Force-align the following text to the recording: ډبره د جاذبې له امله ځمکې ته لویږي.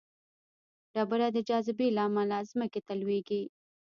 ډبره 0.93 1.27
د 1.35 1.37
جاذبې 1.49 1.87
له 1.95 2.01
امله 2.07 2.37
ځمکې 2.51 2.81
ته 2.87 2.93
لویږي. 3.01 3.41